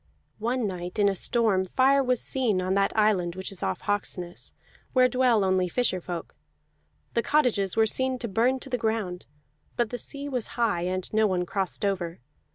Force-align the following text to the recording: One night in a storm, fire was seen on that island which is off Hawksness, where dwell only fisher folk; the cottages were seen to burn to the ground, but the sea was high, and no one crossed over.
One 0.39 0.65
night 0.65 0.97
in 0.97 1.07
a 1.07 1.15
storm, 1.15 1.63
fire 1.63 2.03
was 2.03 2.19
seen 2.19 2.59
on 2.59 2.73
that 2.73 2.91
island 2.97 3.35
which 3.35 3.51
is 3.51 3.61
off 3.61 3.81
Hawksness, 3.81 4.51
where 4.93 5.07
dwell 5.07 5.43
only 5.45 5.69
fisher 5.69 6.01
folk; 6.01 6.35
the 7.13 7.21
cottages 7.21 7.77
were 7.77 7.85
seen 7.85 8.17
to 8.17 8.27
burn 8.27 8.59
to 8.61 8.69
the 8.71 8.79
ground, 8.79 9.27
but 9.75 9.91
the 9.91 9.99
sea 9.99 10.27
was 10.27 10.47
high, 10.57 10.81
and 10.87 11.13
no 11.13 11.27
one 11.27 11.45
crossed 11.45 11.85
over. 11.85 12.19